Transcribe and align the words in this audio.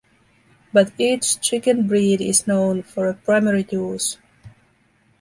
But 0.73 0.93
each 0.97 1.39
chicken 1.41 1.87
breed 1.87 2.21
is 2.21 2.47
known 2.47 2.81
for 2.81 3.07
a 3.07 3.13
primary 3.13 3.67
use. 3.69 4.17